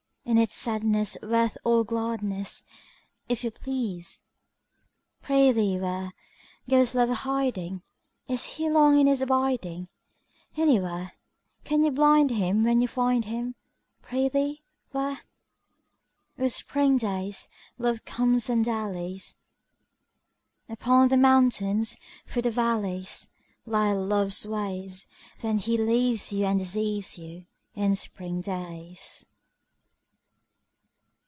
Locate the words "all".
1.65-1.83